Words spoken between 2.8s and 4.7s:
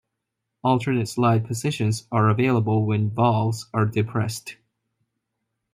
when valves are depressed.